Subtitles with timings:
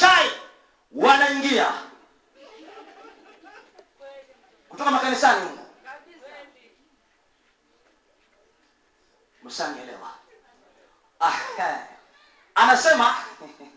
[0.00, 0.30] chai
[0.92, 1.72] wanaingia.
[4.68, 5.66] Kutoka makanisani humo.
[9.42, 10.10] Msanielewa
[11.20, 11.76] ah, eh.
[12.54, 13.14] anasema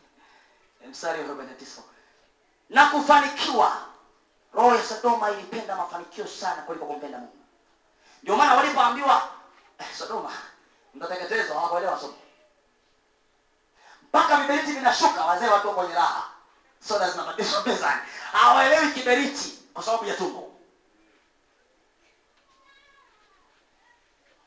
[0.90, 1.82] mstari wa 49
[2.70, 3.88] na kufanikiwa.
[4.54, 7.38] Roho ya sodoma ilipenda mafanikio sana kuliko kumpenda mungu.
[8.24, 9.30] Ndio maana walipoambiwa
[9.80, 10.32] eh, sodoma
[10.94, 12.14] mtateketezwa hawakuelewa somo
[14.10, 16.24] mpaka viberiti vinashuka wazee watu kwenye raha.
[16.88, 20.54] Soda zinabadilishwa mezani hawaelewi kiberiti kwa sababu ya tumbo.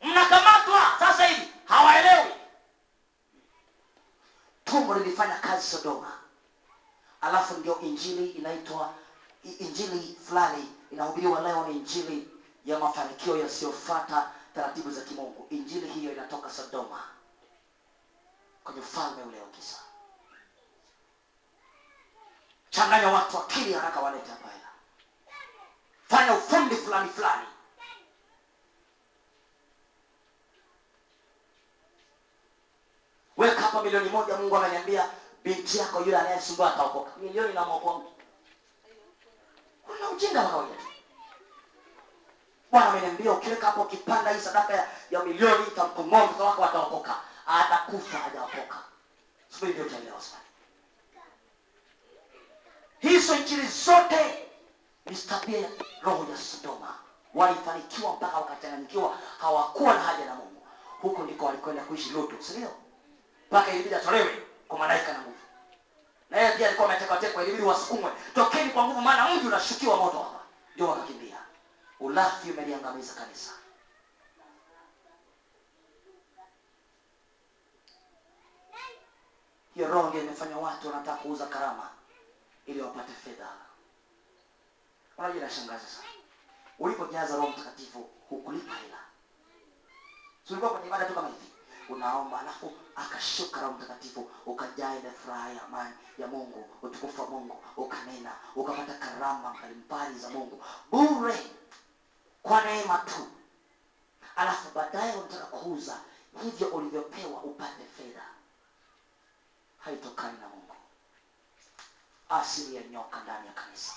[0.02, 2.34] Mnakamatwa sasa hivi hawaelewi.
[4.64, 6.12] Tumbo lilifanya kazi sodoma.
[7.20, 8.94] Alafu ndio injili inaitwa
[9.58, 12.28] injili fulani inahubiriwa leo ni injili
[12.64, 15.46] ya mafanikio yasiyofata taratibu za kimungu.
[15.50, 17.02] Injili hiyo inatoka sodoma
[18.70, 19.76] kwenye ufalme ule wa giza
[22.70, 24.68] changanya watu akili haraka walete hapa hela
[26.08, 27.46] fanya ufundi fulani fulani.
[33.36, 35.10] Weka hapa milioni moja mungu ameniambia
[35.44, 37.10] binti yako yule anayesumbua ataokoka.
[37.16, 38.12] Milioni namwokoa mtu
[39.86, 40.68] kuna ujinga wa
[42.70, 48.18] bwana ameniambia ukiweka hapo ukipanda hii sadaka ya, ya milioni itamkomoa mtoto wako ataokoka atakufa
[48.18, 48.78] hajaokoka.
[49.48, 50.40] Subiri ndio utaelewa sana
[53.00, 54.48] hizo injili zote
[55.06, 55.68] ni tabia ya
[56.02, 56.94] roho ya sodoma.
[57.34, 59.18] Walifanikiwa mpaka wakachanganyikiwa.
[59.40, 60.66] Hawakuwa na haja na mungu.
[61.02, 62.70] Huko ndiko walikwenda kuishi lutu sindio
[63.50, 65.36] mpaka ilibidi atolewe kwa malaika na nguvu.
[66.30, 68.10] Na yeye pia alikuwa ametekatekwa ilibidi wasukumwe.
[68.34, 70.40] Tokeni kwa nguvu maana mji unashukiwa moto hapa.
[70.74, 71.36] Ndio wakakimbia.
[72.00, 73.50] Ulafi umeliangamiza kanisa
[79.74, 81.90] hiyo ndio imefanya watu wanataka kuuza karama
[82.66, 83.48] ili wapate fedha.
[85.18, 85.78] Unajua sana.
[86.78, 88.98] Ulipojaza roho mtakatifu hukulipa hela.
[90.46, 91.46] Si ulikuwa kwenye ibada tu kama hivi?
[91.88, 97.64] Unaomba alafu akashuka roho mtakatifu ukajaa ile furaha ya amani ya mungu utukufu wa mungu
[97.76, 100.64] ukanena ukapata karama mbalimbali za mungu.
[100.90, 101.50] Bure
[102.42, 103.28] kwa neema tu.
[104.36, 105.98] Alafu baadaye unataka kuuza
[106.42, 108.22] hivyo ulivyopewa upate fedha
[109.80, 110.74] haitokani na mungu.
[112.28, 113.94] Asili ya nyoka ndani ya kanisa.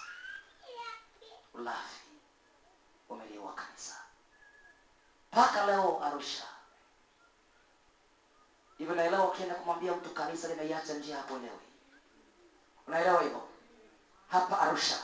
[1.53, 1.99] Ulafi.
[3.09, 3.95] Umeliua kanisa.
[5.31, 6.43] Mpaka leo arusha.
[8.77, 11.59] Hivyo naelewa ukienda kumwambia mtu kanisa limeiacha njia hakuelewi
[12.87, 13.47] unaelewa hivyo?
[14.29, 14.99] Hapa arusha.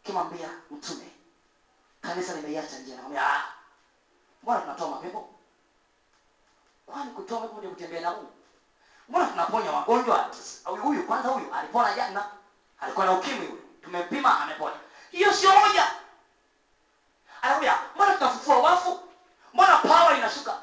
[0.00, 1.10] Ukimwambia mtume
[2.00, 2.94] kanisa limeiacha njia.
[2.96, 3.52] Nakwambia "Ah,
[4.42, 5.34] mbona tunatoa mapepo
[6.86, 8.32] kwani kutoa mapepo ndio kutembea na mungu
[9.08, 10.30] mbona tunaponya wagonjwa?
[10.82, 12.26] Huyu kwanza huyu alipona jana.
[12.80, 13.62] Alikuwa na ukimwi huyu.
[13.82, 14.76] Tumempima amepona.
[15.10, 15.90] Hiyo sio moja
[17.42, 19.00] anakuja mbona tunafufua wafu?
[19.54, 20.62] Mbona pawa inashuka?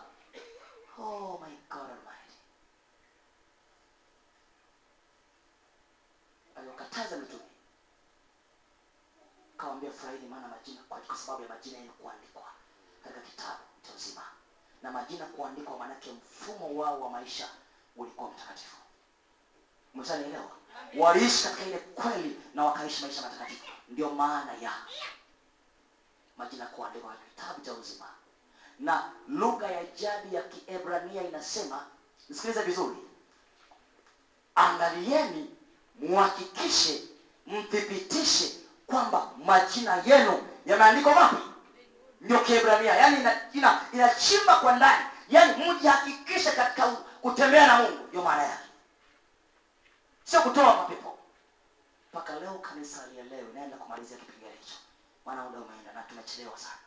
[1.00, 1.96] Oh my god
[6.56, 7.42] aliwakataza mitume.
[9.58, 12.44] Kawambia furahini maana majina kwa sababu ya majina yenu kuandikwa
[13.04, 14.22] katika kitabu cha uzima.
[14.82, 17.50] Na majina kuandikwa maanake mfumo wao wa maisha
[17.96, 18.76] ulikuwa mtakatifu.
[19.96, 20.52] Mtanielewa?
[20.98, 23.66] Waliishi katika ile kweli na wakaishi maisha matakatifu.
[23.90, 24.72] Ndio maana ya
[26.38, 28.06] majina kuandikwa kitabu cha uzima.
[28.80, 31.86] Na lugha ya jadi ya kiebrania inasema
[32.30, 32.98] nisikilize vizuri
[34.56, 35.50] angalieni
[36.00, 37.02] muhakikishe
[37.48, 38.56] mthibitishe
[38.88, 41.36] kwamba majina yenu yameandikwa wapi?
[42.22, 42.96] Ndio kiebrania.
[42.96, 43.82] Yaani ina- ina-
[44.62, 45.06] kwa ndani.
[45.30, 48.64] Yaani mjihakikishe katika kutembea na mungu ndio maana yake.
[50.24, 51.18] Sio kutoa mapepo.
[52.12, 54.76] Mpaka leo kanisa alielewe naenda kumalizia kipengele hicho.
[55.26, 56.78] Maana muda umeenda na tumechelewa sana.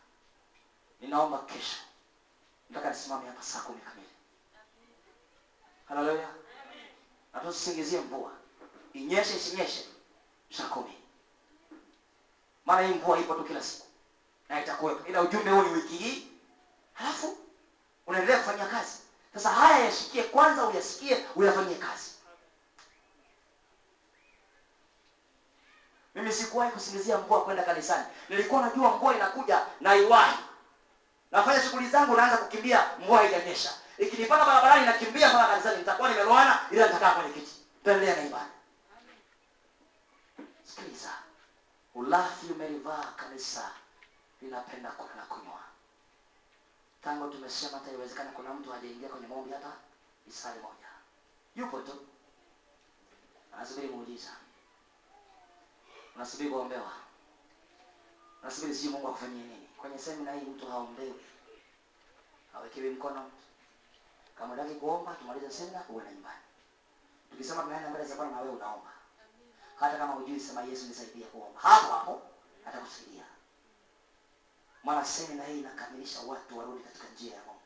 [1.01, 1.77] Ninaomba kesho.
[2.71, 4.09] Nataka nisimame hapa saa kumi kamili.
[5.89, 6.29] Haleluya
[7.33, 7.41] na
[8.01, 8.33] mvua.
[8.93, 9.89] Inyeshe isinyeshe
[10.51, 10.99] saa kumi.
[12.65, 13.87] Maana hii mvua ipo tu kila siku.
[14.49, 15.09] Na itakuwepo.
[15.09, 16.29] Ila ujumbe huu ni wiki hii.
[16.95, 17.39] Halafu
[18.07, 18.99] unaendelea kufanyia kazi
[19.35, 22.11] sasa haya yashikie kwanza uyasikie uyafanyie kazi.
[26.15, 28.05] Mimi sikuwahi kusingizia mvua kwenda kanisani.
[28.29, 29.95] Nilikuwa najua mvua inakuja na
[31.31, 33.73] nafanya shughuli zangu naanza kukimbia mvua haijanyesha.
[33.99, 35.77] Ikinipata barabarani nakimbia mpaka kanisani.
[35.79, 37.53] Nitakuwa nimeloana ila nitakaa kwenye kiti.
[37.79, 38.51] Tutaendelea na ibada.
[40.65, 41.11] Sikiliza.
[41.95, 43.71] Ulafi umelivaa kanisa
[44.43, 45.59] linapenda kula na kunywa
[47.09, 49.73] tangu tumesema hata iwezekana kuna mtu hajaingia kwenye maombi hata
[50.29, 50.89] isali moja.
[51.57, 52.07] Yupo tu.
[53.57, 54.31] Anasubiri muujiza
[56.17, 56.93] unasubiri kuombewa.
[58.43, 59.69] Unasubiri sijui mungu akufanyie nini.
[59.77, 61.21] Kwenye semina hii mtu haombewi
[62.53, 63.31] hawekewi mkono.
[64.39, 66.41] Kama utaki kuomba tumalize semina uende nyumbani.
[67.31, 68.91] Tukisema tunaenda mbele za bwana na wewe unaomba.
[69.77, 71.61] Hata kama hujui sema yesu nisaidie kuomba.
[71.61, 72.23] Hapo hapo
[72.67, 73.25] atakusaidia
[74.89, 77.61] maana semina hii inakamilisha watu warudi katika njia ya mungu.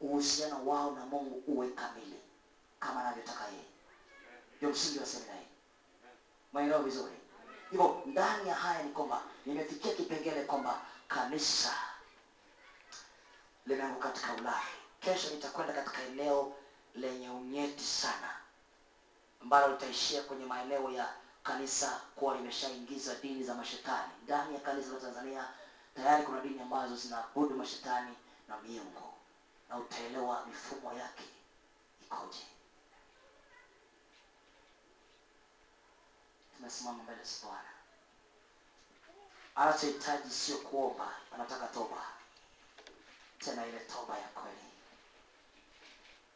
[0.00, 2.20] Uhusiano wao na mungu uwe kamili
[2.80, 3.64] kama anavyotaka yeye.
[4.56, 5.46] Ndio msingi wa semina hii.
[6.52, 7.12] Maeneo vizuri?
[7.70, 11.74] Hivyo ndani ya haya ni kwamba nimefikia kipengele kwamba kanisa
[13.66, 14.62] limeanguka katika ulaya
[15.00, 16.52] kesho nitakwenda katika eneo
[16.94, 18.36] lenye unyeti sana
[19.42, 21.08] ambalo litaishia kwenye maeneo ya
[21.42, 24.12] kanisa kuwa limeshaingiza dini za mashetani.
[24.24, 25.48] Ndani ya kanisa la tanzania
[25.94, 28.14] tayari kuna dini ambazo zinaabudu mashetani
[28.48, 29.14] na miungu
[29.68, 31.24] na utaelewa mifumo yake
[32.02, 32.46] ikoje.
[36.56, 37.68] Tumesimama mbele za bwana.
[39.54, 42.02] Anachohitaji sio kuomba anataka toba.
[43.38, 44.58] Tena ile toba ya kweli.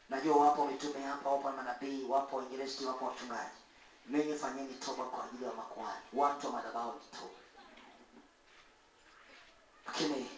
[0.09, 3.57] Najua wapo mitume hapa wapo manabii wapo wainjilisti wapo wachungaji.
[4.05, 6.01] Ninyi fanyeni toba kwa ajili ya makuhani.
[6.13, 7.33] Watu wa madhabahu ni toba
[9.97, 10.29] lakini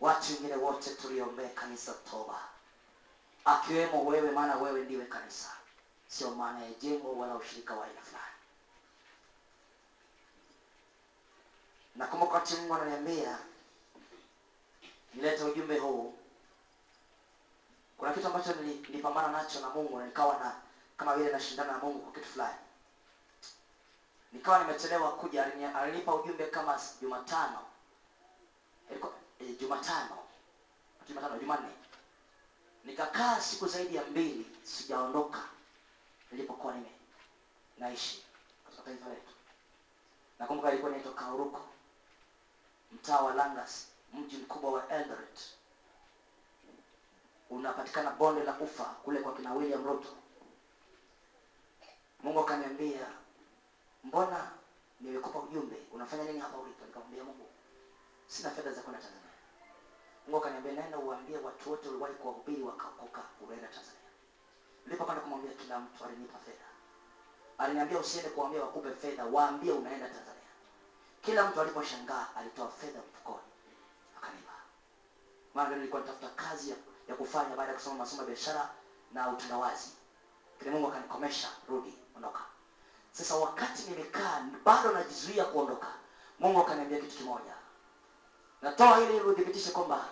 [0.00, 2.48] watu wengine wote tuliombee kanisa toba
[3.44, 5.56] akiwemo wewe maana wewe ndiwe kanisa.
[6.08, 8.24] Sio maana ya jengo wala ushirika wa aina fulani.
[11.96, 13.38] Nakumbuka wakati mungu ananiambia
[15.14, 16.14] nilete ujumbe huu.
[17.98, 20.60] Kuna kitu ambacho nili- nilipambana nacho na mungu na nikawa na
[20.96, 22.58] kama vile nashindana na mungu kwa kitu fulani
[24.32, 25.44] nikawa nimechelewa kuja
[25.74, 27.58] alinipa ujumbe kama jumatano.
[29.40, 30.18] Eh, jumatano.
[31.08, 31.68] Jumatano jumanne.
[32.84, 35.38] Nikakaa siku zaidi ya mbili sijaondoka
[36.32, 36.90] nilipokuwa nime
[37.78, 38.24] naishi
[38.64, 39.32] katika taifa letu.
[40.38, 41.60] Nakumbuka ilikuwa inaitwa kauruko
[42.92, 45.40] mtaa wa langas mji mkubwa wa eldoret.
[47.50, 50.08] Unapatikana bonde la ufa kule kwa kina william ruto.
[52.22, 53.06] Mungu akaniambia
[54.04, 54.50] mbona
[55.00, 55.76] nimekupa ujumbe?
[55.92, 57.46] Unafanya nini hapa ulipo nikamwambia mungu
[58.26, 59.30] sina fedha za kwenda tanzania.
[60.26, 64.10] Mungu akaniambia naenda uambie watu wote uliwahi kuwahubiri wakaokoka unaenda tanzania.
[64.86, 66.64] Nilipokwenda kumwambia kila mtu alinipa fedha.
[67.58, 70.50] Aliniambia usiende kuambia wakupe fedha waambie unaenda tanzania.
[71.22, 73.46] Kila mtu aliposhangaa alitoa fedha mfukoni
[74.18, 74.52] akanipa.
[75.54, 76.76] Maana nilikuwa natafuta kazi ya,
[77.08, 78.70] ya kufanya baada ya kusoma masomo ya biashara
[79.12, 79.90] na utandawazi.
[80.58, 82.40] Lakini mungu akanikomesha rudi ondoka
[83.12, 85.86] sasa wakati nimekaa bado najizuia kuondoka.
[86.38, 87.54] Mungu akaniambia kitu kimoja.
[88.62, 90.08] Natoa ili udhibitishe kwamba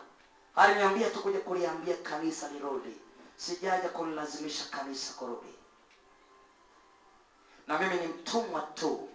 [0.56, 2.96] aliniambia tu kuliambia kanisa lirudi.
[3.36, 5.54] Sijaja kulilazimisha kanisa kurudi.
[7.66, 9.08] Na mimi ni mtumwa tu.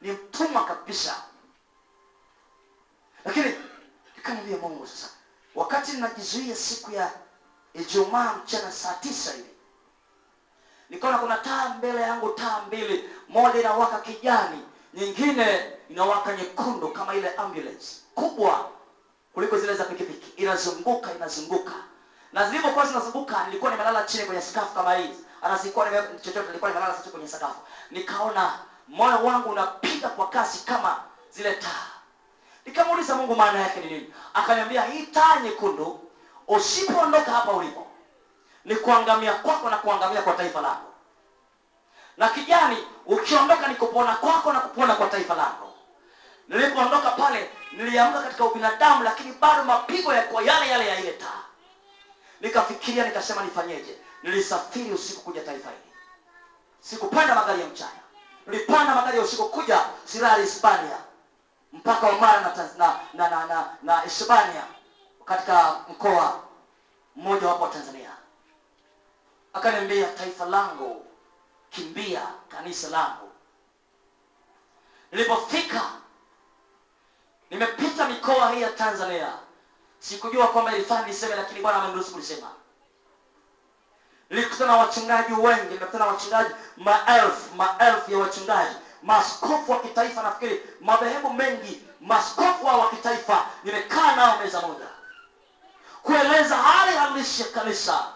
[0.00, 1.24] Ni mtumwa kabisa.
[3.24, 3.54] Lakini
[4.16, 5.08] nikamwambia mungu sasa
[5.54, 7.12] wakati ninajizuia siku ya
[7.74, 9.50] ijumaa mchana saa tisa hivi
[10.90, 13.10] nikaona kuna taa mbele yangu taa mbili.
[13.28, 14.62] Moja inawaka kijani
[14.94, 17.86] nyingine inawaka nyekundu kama ile ambulance.
[18.14, 18.68] Kubwa
[19.34, 20.42] kuliko zile za pikipiki.
[20.42, 21.72] Inazunguka inazunguka.
[22.32, 25.24] Na zilivyokuwa zinazunguka nilikuwa nimelala chini kwenye sakafu kama hizi.
[25.40, 25.58] Hata
[26.22, 30.96] chochote nilikuwa nimelala sasa kwenye sakafu nikaona moyo wangu unapiga kwa kasi kama
[31.30, 31.86] zile taa.
[32.66, 34.14] Nikamuuliza mungu maana yake ni nini?
[34.34, 36.00] Akaniambia hii taa nyekundu
[36.48, 37.86] usipoondoka hapa ulipo
[38.64, 40.92] ni kuangamia kwako na kuangamia kwa taifa lako.
[42.16, 45.72] Na kijani ukiondoka ni kupona kwako na kupona kwa taifa lako.
[46.48, 51.40] Nilipoondoka pale niliamka katika ubinadamu lakini bado mapigo yalikuwa yale yale ya ile taa
[52.40, 53.98] nikafikiria nikasema nifanyeje?
[54.22, 55.82] Nilisafiri usiku kuja taifa hili.
[56.80, 57.90] Sikupanda magari ya mchana.
[58.46, 60.98] Nilipanda magari ya usiku kuja sirari hispania
[61.72, 64.62] mpaka omara na, Tanz- na, na, na, na, na hispania
[65.24, 66.40] katika mkoa
[67.16, 68.10] mmoja wapo wa tanzania
[69.52, 71.06] akaniambia taifa langu
[71.70, 73.30] kimbia kanisa langu.
[75.12, 75.82] Nilipofika
[77.50, 79.32] nimepita mikoa hii ya tanzania.
[79.98, 82.50] Sikujua kwamba ilifaa niseme lakini bwana ameniruhusu kulisema.
[84.30, 90.62] Nilikutana na wachungaji wengi nimekutana na wachungaji maelfu maelfu ya wachungaji maaskofu wa kitaifa nafikiri
[90.80, 94.86] madhehebu mengi maaskofu hao wa kitaifa nimekaa nao meza moja
[96.02, 98.12] kueleza hali halisi ya kanisa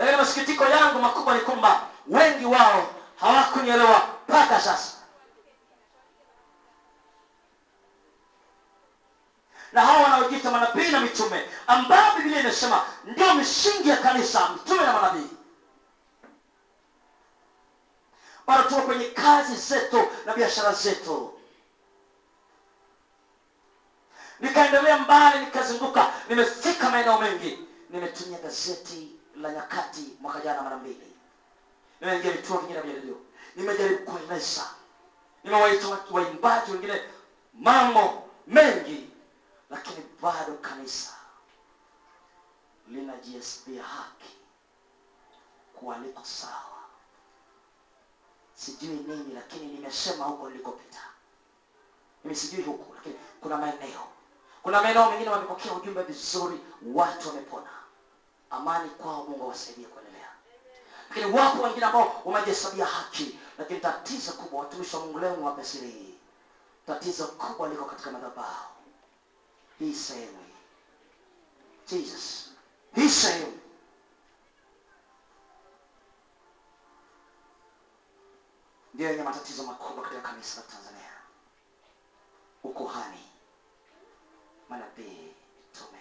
[0.00, 4.92] lakini masikitiko yangu makubwa ni kwamba wengi wao hawakunielewa mpaka sasa.
[9.72, 14.92] Na hawa wanaojiita manabii na mitume ambao biblia imesema ndio misingi ya kanisa mtume na
[14.92, 15.28] manabii.
[18.46, 21.34] Bado tuko kwenye kazi zetu na biashara zetu.
[24.40, 27.58] Nikaendelea mbali nikazunguka nimefika maeneo mengi
[27.90, 31.16] nimetumia gazeti la nyakati mwaka jana mara mbili.
[32.00, 33.16] Nimeingia vituo vingine vya redio
[33.56, 34.70] nimejaribu kueleza
[35.44, 37.02] nimewaita waimbaji wengine
[37.54, 39.10] mambo mengi
[39.70, 41.14] lakini bado kanisa
[42.88, 44.36] linajiesbia haki
[45.74, 46.80] kuwa sawa.
[48.54, 51.00] Sijui nini lakini nimesema huko nilikopita.
[52.24, 54.06] Mimi sijui huku lakini kuna maeneo.
[54.62, 56.60] Kuna maeneo mengine wamepokea ujumbe vizuri
[56.94, 57.79] watu wamepona
[58.50, 60.28] amani kwao mungu awasaidie kuendelea.
[61.08, 66.18] Lakini wapo wengine ambao wamejihesabia haki lakini tatizo kubwa watumishi wa mungu leo ni wapesiri.
[66.86, 68.74] Tatizo kubwa liko katika madhabahu.
[69.78, 70.44] Hii sehemu
[71.88, 72.50] jesus
[72.94, 73.58] hii sehemu.
[78.94, 81.12] Ndio yenye matatizo makubwa katika kanisa la tanzania.
[82.62, 83.30] Ukuhani
[84.68, 85.32] manabii
[85.66, 85.98] mitume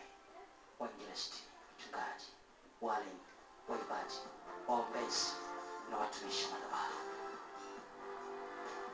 [0.80, 1.44] wainjilisti
[1.80, 2.26] mchungaji
[2.82, 3.20] walimu
[3.70, 4.20] waimbaji
[4.68, 5.28] waombezi
[5.92, 6.94] na watumishi wa madhabahu.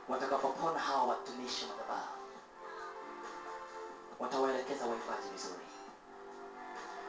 [0.10, 2.08] Watakapopona hawa watumishi wa madhabahu
[4.20, 5.66] watawaelekeza waimbaji vizuri.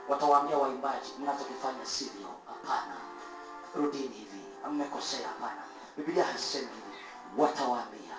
[0.09, 2.97] Watawaambia waimbaji mnachokifanya sivyo hapana.
[3.76, 4.40] Rudini hivi.
[4.71, 5.28] Mmekosea.
[5.28, 5.62] Hapana.
[5.97, 6.97] Bibilia hasemi hivi.
[7.42, 8.16] Watawaambia.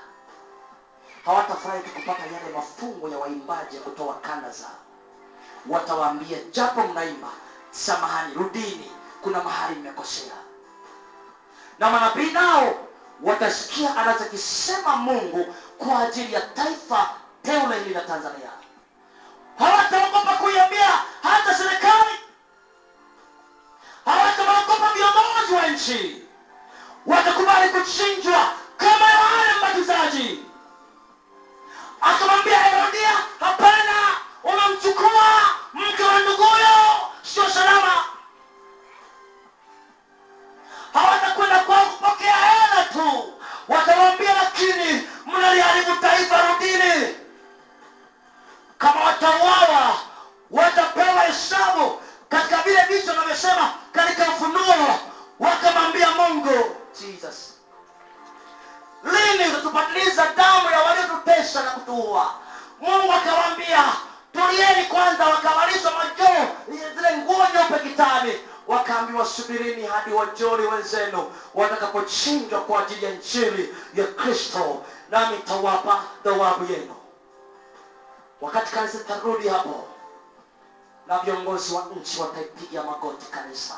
[1.25, 4.79] Hawatafurahi tu kupata yale mafungo ya waimbaji ya kutoa kanda zao.
[5.69, 7.27] Watawaambia japo mnaimba
[7.71, 8.91] samahani rudini.
[9.21, 10.33] Kuna mahali mmekosea.
[11.79, 12.87] Na manabii nao
[13.23, 17.09] watasikia anachokisema mungu kwa ajili ya taifa
[17.43, 18.49] teule hili la tanzania.
[19.59, 20.89] Hawataogopa kuiambia
[21.23, 22.19] hata serikali.
[24.05, 26.23] Hawataogopa viongozi wa nchi.
[27.05, 30.43] Watakubali kuchinjwa kama yohane mbatizaji
[32.01, 33.09] akamwambia herodia
[33.39, 33.93] hapana
[34.43, 35.27] umemchukua
[35.73, 36.77] mke wa nduguyo
[37.37, 38.03] sio salama.
[40.93, 43.33] Hawatakwenda kwao kupokea hela tu.
[43.67, 47.15] Watawambia lakini mnaliharibu taifa rudini.
[48.77, 49.97] Kama watauawa
[50.51, 52.01] watapewa hesabu.
[52.29, 54.99] Katika vile vicho navyosema katika ufunuo
[55.39, 57.53] wakamwambia mungu jesus
[59.03, 62.33] lini utatupatiliza damu ya waliotutesa na kutuua?
[62.81, 63.83] Mungu akawaambia
[64.41, 66.47] tulieni kwanza wakavalishwa majoo
[66.95, 68.33] zile nguo nyeupe kitani.
[68.67, 76.71] Wakaambiwa subirini hadi wajoli wenzenu watakapochinjwa kwa ajili ya njiri ya kristo nami tawapa thawabu
[76.73, 76.95] yenu.
[78.41, 79.83] Wakati kanisa tarudi hapo
[81.07, 83.77] na viongozi wa nchi wataipiga magoti kanisa.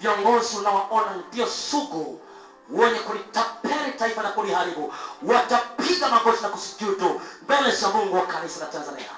[0.00, 2.20] Viongozi unawaona ndio sugu
[2.70, 4.94] wenye kulitapeli taifa na kuliharibu
[5.92, 9.10] watapiga magoti na kusujudu mbele za mungu wa kanisa la tanzania.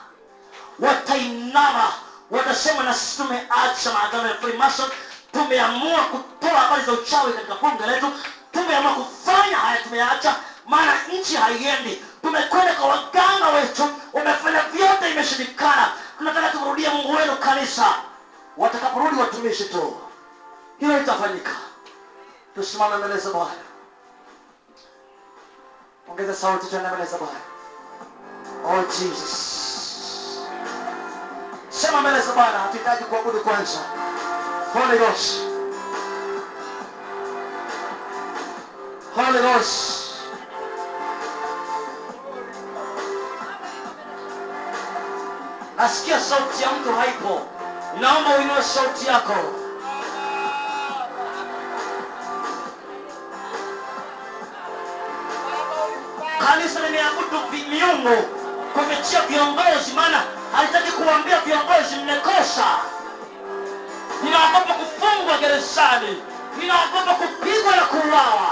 [0.78, 1.93] Watainama
[2.31, 4.90] watasema na sisi tumeacha maagano ya freemason.
[5.33, 8.07] Tumeamua kutoa habari za uchawi katika bunge letu.
[8.52, 12.02] Tumeamua kufanya haya tumeacha maana nchi haiendi.
[12.23, 15.93] Tumekwenda kwa waganga wetu wamefanya vyote imeshindikana.
[16.19, 17.95] Tunataka tumrudie mungu wenu kanisa.
[18.57, 19.97] Watakaporudi watumishi tu.
[20.78, 21.50] Hilo litafanyika
[22.54, 23.50] tusimame mbele za bwana
[26.11, 27.41] ongeza sauti tuende mbele za bwana.
[28.67, 29.35] Oh jesus.
[31.71, 33.79] Sema mbele za bwana hatuhitaji kuabudu kwanza.
[34.75, 35.41] Holy ghost.
[39.17, 40.05] Holy ghost.
[45.77, 47.41] Nasikia sauti ya mtu haipo.
[48.01, 49.35] Naomba uinue sauti yako
[56.55, 57.39] kanisa limeabudu
[57.71, 58.23] miungu
[58.75, 60.23] kupitia viongozi maana
[60.57, 62.67] halitaki kuambia viongozi mmekosa.
[64.25, 66.23] Ninaogopa kufungwa gerezani
[66.61, 68.44] ninaogopa kupigwa na kuuawa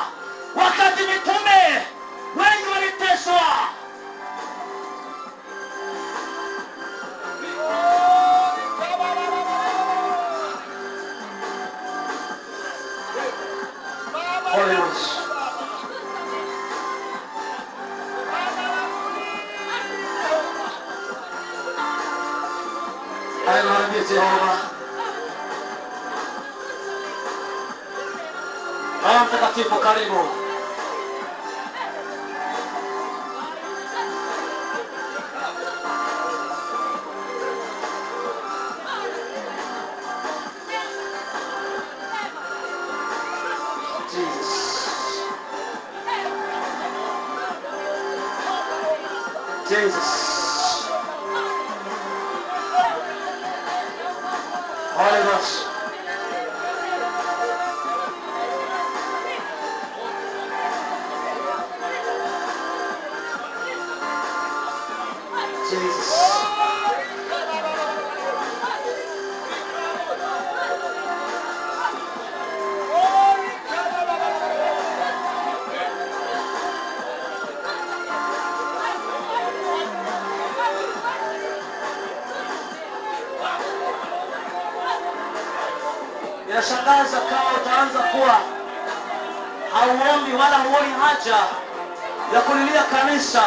[49.83, 50.22] Jesus.
[86.63, 88.37] Inashangaza kama utaanza kuwa
[89.75, 91.37] hauombi wala huoni haja
[92.35, 93.43] ya kulilia kanisa.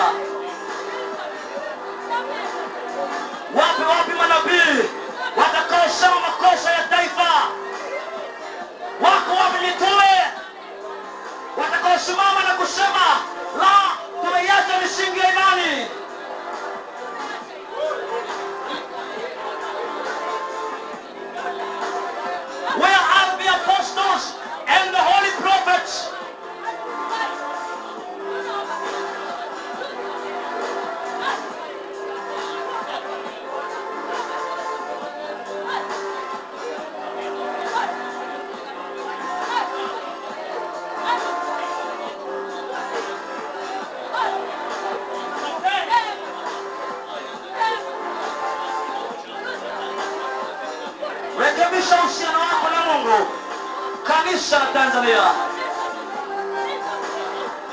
[3.56, 4.90] Wapi wapi manabii
[5.38, 7.32] watakaosema makosa ya taifa?
[9.02, 10.14] Wako wapi mitume
[11.58, 13.06] watakaosimama na kusema
[13.60, 13.72] la,
[14.22, 15.20] tumeiacha misingi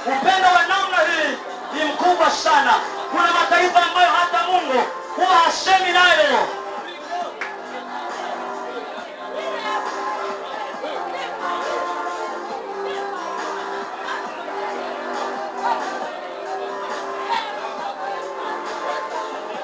[0.06, 1.36] upendo wa namna hii
[1.78, 2.74] ni mkubwa sana.
[3.10, 4.82] Kuna mataifa ambayo hata Mungu
[5.16, 6.48] huwa hasemi nayo.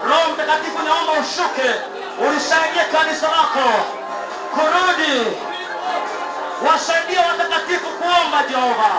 [0.04, 1.68] Roho Mtakatifu, naomba ushuke,
[2.28, 3.68] ulisaidie kanisa lako
[4.54, 5.36] kurudi,
[6.68, 8.42] wasaidie watakatifu kuomba.
[8.48, 8.90] Jehova,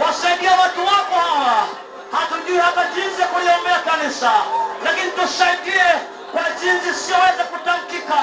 [0.00, 1.66] wasaidie watu wako hawa.
[2.12, 4.32] Hatujui hata jinsi ya kuliombea kanisa,
[4.84, 5.84] lakini tusaidie
[6.32, 8.22] kwa jinsi isiyoweza kutamkika.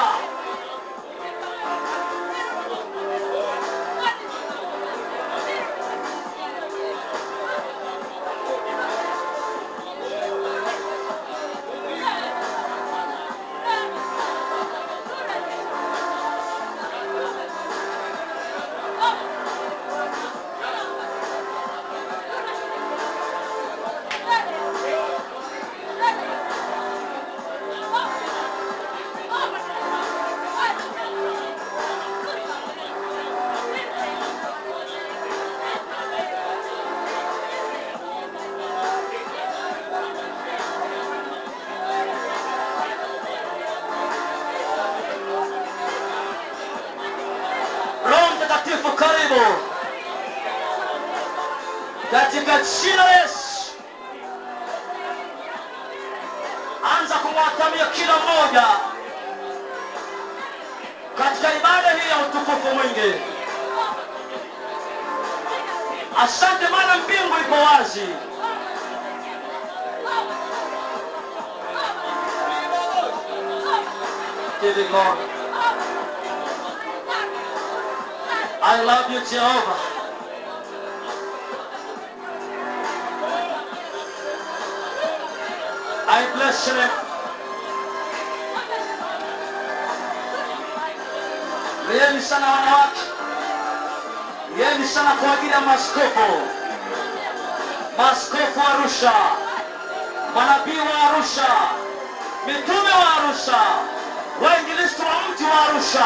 [74.61, 75.25] Give you glory.
[78.61, 79.79] I love you Jehovah.
[86.11, 86.89] I bless your name.
[92.29, 92.99] Sana wanawake,
[94.57, 96.41] lieni sana kwa ajili ya maaskofu,
[97.97, 99.11] maaskofu wa Arusha,
[100.35, 101.47] manabii wa Arusha,
[102.47, 103.59] mitume wa Arusha,
[104.41, 106.05] wainjilisti wa mji wa Arusha.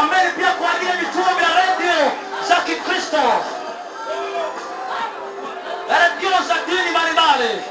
[0.00, 2.12] Ombeni pia kwa ajili ya vituo vya redio
[2.48, 3.22] za Kikristo,
[5.88, 7.62] redio za dini mbalimbali.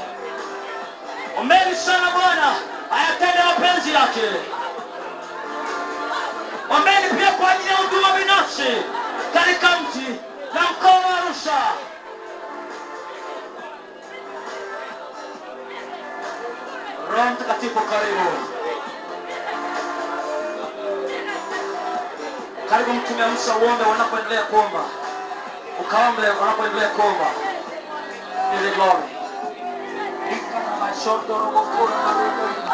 [1.40, 2.54] Ombeni sana Bwana
[2.96, 4.28] ayatende mapenzi yake.
[6.70, 8.82] Ombeni pia kwa ajili ya huduma binafsi
[9.34, 10.08] katika mji
[10.54, 11.58] na mkoa wa Arusha.
[17.18, 18.28] Roho Mtakatifu, karibu,
[22.70, 24.80] karibu mtume Musa, uombe wanapoendelea kuomba,
[25.80, 27.26] ukaombe wanapoendelea kuomba.
[28.62, 29.08] The glory.